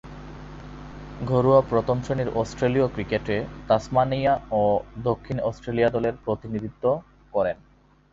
[1.21, 3.35] ঘরোয়া প্রথম-শ্রেণীর অস্ট্রেলীয় ক্রিকেটে
[3.67, 4.63] তাসমানিয়া ও
[5.03, 6.83] দক্ষিণ অস্ট্রেলিয়া দলের প্রতিনিধিত্ব
[7.33, 7.57] করেন।